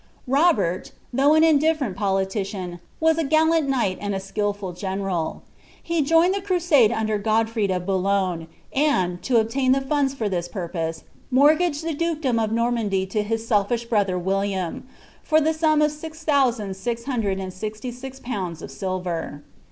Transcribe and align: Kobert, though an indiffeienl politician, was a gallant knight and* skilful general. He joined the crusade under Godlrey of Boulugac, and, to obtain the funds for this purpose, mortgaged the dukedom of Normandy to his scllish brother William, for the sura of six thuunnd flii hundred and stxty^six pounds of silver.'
Kobert, 0.27 0.93
though 1.13 1.35
an 1.35 1.43
indiffeienl 1.43 1.95
politician, 1.95 2.79
was 2.99 3.19
a 3.19 3.23
gallant 3.23 3.69
knight 3.69 3.99
and* 4.01 4.19
skilful 4.19 4.71
general. 4.73 5.43
He 5.83 6.01
joined 6.01 6.33
the 6.33 6.41
crusade 6.41 6.91
under 6.91 7.19
Godlrey 7.19 7.69
of 7.71 7.85
Boulugac, 7.85 8.47
and, 8.73 9.21
to 9.21 9.37
obtain 9.37 9.73
the 9.73 9.79
funds 9.81 10.15
for 10.15 10.27
this 10.27 10.47
purpose, 10.47 11.03
mortgaged 11.29 11.85
the 11.85 11.93
dukedom 11.93 12.39
of 12.39 12.51
Normandy 12.51 13.05
to 13.05 13.21
his 13.21 13.47
scllish 13.47 13.87
brother 13.87 14.17
William, 14.17 14.87
for 15.21 15.39
the 15.39 15.53
sura 15.53 15.83
of 15.83 15.91
six 15.91 16.25
thuunnd 16.25 16.71
flii 16.71 17.03
hundred 17.05 17.37
and 17.39 17.51
stxty^six 17.51 18.19
pounds 18.23 18.63
of 18.63 18.71
silver.' 18.71 19.43